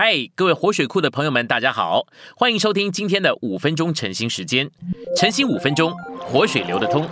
[0.00, 2.06] 嗨，各位活水库的朋友们，大家好，
[2.36, 4.70] 欢迎收听今天的五分钟晨兴时间。
[5.16, 7.04] 晨兴五分钟，活水流得通。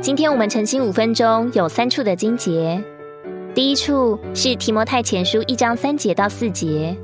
[0.00, 2.80] 今天我们晨兴五分钟有三处的经节，
[3.56, 6.96] 第一处是提摩太前书一章三节到四节。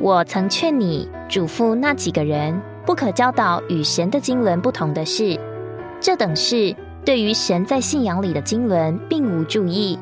[0.00, 5.38] 我曾劝你嘱咐那几个人，不可教导与神的经纶不同的事，
[6.00, 9.96] 这等事对于神在信仰里的经纶并无注意。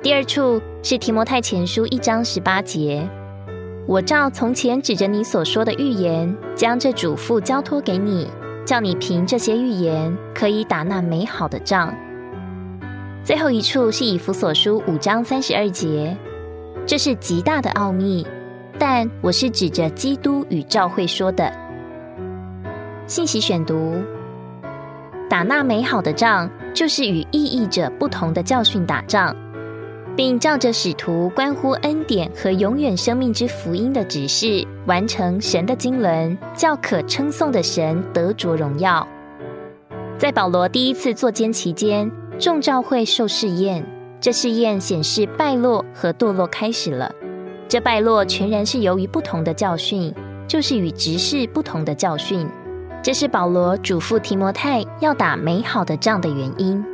[0.00, 3.04] 第二处是提摩太前书一章十八节，
[3.84, 8.28] 我照从前指着你所说的预言，将这嘱咐交托给你，
[8.64, 11.92] 叫你凭这些预言可以打那美好的仗。
[13.24, 16.16] 最后一处是以弗所书五章三十二节，
[16.86, 18.24] 这是极大的奥秘，
[18.78, 21.52] 但我是指着基督与教会说的。
[23.08, 24.00] 信息选读：
[25.28, 29.34] 打那美好的仗，就是与意义者不同的教训打仗。
[30.18, 39.06] 并照着使徒关乎恩典和永远生命之福音的指示，完成神的经纶，叫可称颂的神得着荣耀。
[40.18, 43.86] 在保罗第一次坐监期间，众教会受试验，
[44.20, 47.14] 这试验显示败落和堕落开始了。
[47.68, 50.12] 这败落全然是由于不同的教训，
[50.48, 52.44] 就是与执事不同的教训。
[53.04, 56.84] 这是保罗嘱咐提摩太要打美好的仗的原因。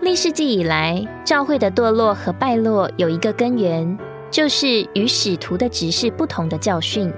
[0.00, 3.98] 历世纪以来，教会的堕落和败落有一个根源，
[4.30, 7.12] 就是与使徒的执事不同的教训。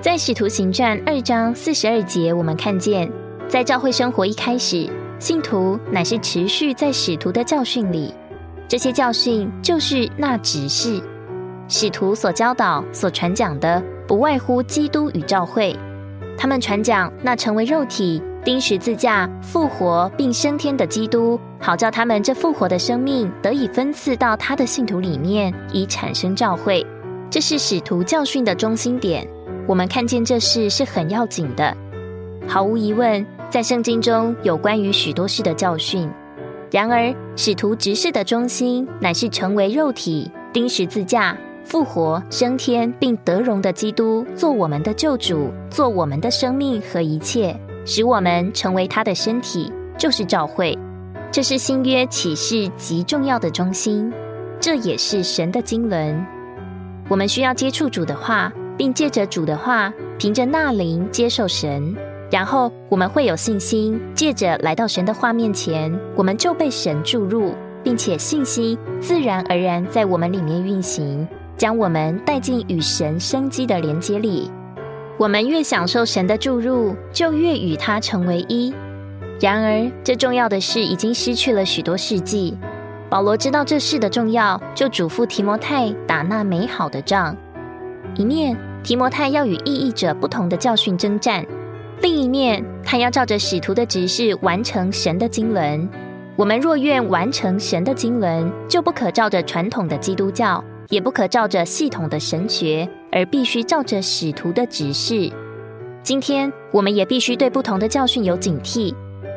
[0.00, 3.08] 在使徒行传二章四十二节，我们看见，
[3.46, 8.12] 在教会生活一开始，信徒乃是持续在使徒的教训里。
[8.66, 11.00] 这些教训就是那执事、
[11.68, 15.76] 使徒所教导、所传讲的，不外乎基督与教会。
[16.36, 18.20] 他们传讲那成为肉体。
[18.44, 26.84] 钉十字架、复活并升天的基督，好叫他们这复活的生命得以分赐到他的信徒里面，以产生教会。
[27.30, 29.26] 这是使徒教训的中心点。
[29.68, 31.76] 我们看见这事是很要紧的。
[32.48, 36.10] 毫无疑问，在圣经中有关于许多事的教训。
[36.72, 47.56] 然而，使徒执事的中心乃是成为肉体、钉十字架、复活、升天并得荣的基督，做我们的救主，做我们的生命和一切。
[47.84, 50.76] 使我们成为他的身体，就是教会。
[51.30, 54.12] 这是新约启示极重要的中心，
[54.60, 56.26] 这也是神的经纶。
[57.08, 61.96] 我们需要接触主的话，并借着主的话，凭着那灵接受神，
[62.30, 71.26] 然后我们会有信心，借着来到神的画面前，我们就被神注入，并且信心自然而然在我们里面运行，
[71.56, 74.50] 将我们带进与神生机的连接里。
[75.18, 78.74] 我们越享受神的注入，就越与他成为一。
[79.40, 82.56] 然而，这重要的事已经失去了许多世纪。
[83.08, 87.36] 保罗知道这事的重要，就嘱咐提摩太打那美好的仗。
[88.16, 91.44] 一面，提摩太要与异义者不同的教训征战；
[92.00, 95.88] 另一面，他要照着使徒的指示完成神的经纶。
[96.36, 100.64] 我们若愿完成神的经纶，就不可照着传统的基督教。
[100.88, 105.30] 也不可照着系统的神学，而必须照着使徒的指示。
[106.02, 108.92] 今天我们也必须对不同的教训有警惕。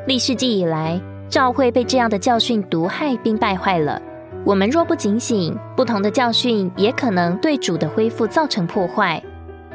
[0.07, 0.99] 历世纪以来，
[1.29, 4.01] 教会被这样的教训毒害并败坏了。
[4.43, 9.21] 我们若不警醒，不同的教训也可能对主的恢复造成破坏。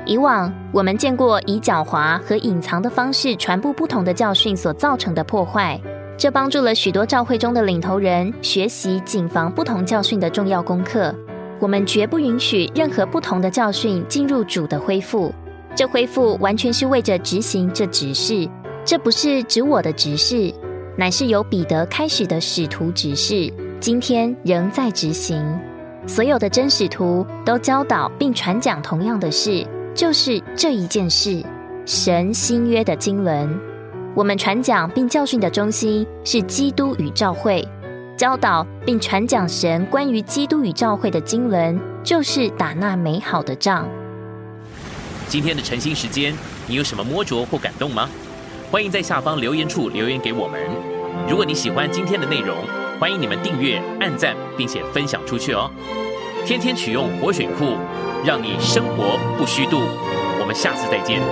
[0.07, 5.79] 以往我们见过以狡猾和隐藏的方式传播不同的教训所造成的破坏，
[6.17, 11.15] 这帮助了许多教会中的领头人学习谨防不同教训的重要功课。
[11.61, 15.33] 我们绝不允许任何不同的教训进入主的恢复。
[15.77, 18.49] 这恢复完全是为着执行这指示。
[18.85, 20.53] 这不是指我的指示，
[20.97, 25.39] 乃是由彼得开始的使徒指示，今天仍在执行。
[26.07, 31.45] 所有的真使徒都教导并传讲同样的事，就是这一件事：
[31.85, 33.49] 神新约的经纶。
[34.15, 37.63] 我们传讲并教训的中心是基督与教会。
[38.21, 43.89] 教导并传讲神关于基督与教会的经纶，就是打那美好的仗。
[45.27, 46.35] 今天的晨兴时间，
[46.67, 48.07] 你有什么摸着或感动吗？
[48.71, 50.61] 欢迎在下方留言处留言给我们。
[51.27, 52.59] 如果你喜欢今天的内容，
[53.01, 55.71] 欢迎你们订阅、按赞，并且分享出去哦。
[56.45, 57.79] 天天取用活水库，
[58.23, 59.81] 让你生活不虚度。
[60.39, 61.23] 我们下次再见。